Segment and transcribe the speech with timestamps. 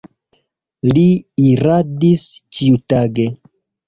[0.97, 1.03] Li
[1.49, 2.23] iradis
[2.61, 3.27] ĉiutage.